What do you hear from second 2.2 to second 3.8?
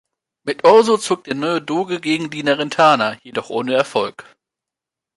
die Narentaner, jedoch ohne